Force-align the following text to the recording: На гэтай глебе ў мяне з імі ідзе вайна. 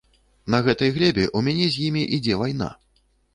На 0.53 0.61
гэтай 0.67 0.89
глебе 0.95 1.25
ў 1.25 1.39
мяне 1.49 1.67
з 1.75 1.83
імі 1.91 2.03
ідзе 2.19 2.41
вайна. 2.41 2.71